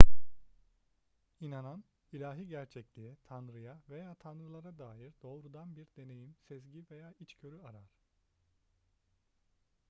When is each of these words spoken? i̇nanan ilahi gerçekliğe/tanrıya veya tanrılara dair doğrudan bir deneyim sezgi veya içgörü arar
i̇nanan 1.39 1.83
ilahi 2.11 2.47
gerçekliğe/tanrıya 2.47 3.81
veya 3.89 4.15
tanrılara 4.15 4.77
dair 4.77 5.13
doğrudan 5.21 5.75
bir 5.75 5.87
deneyim 5.97 6.35
sezgi 6.47 6.85
veya 6.91 7.13
içgörü 7.19 7.59
arar 7.59 7.91